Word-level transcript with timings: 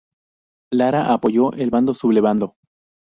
Lara 0.73 1.03
apoyó 1.13 1.53
el 1.53 1.69
bando 1.69 1.93
sublevado. 1.93 2.55